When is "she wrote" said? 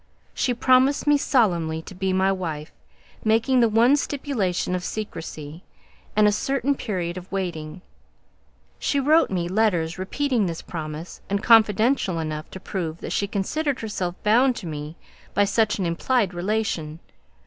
8.79-9.29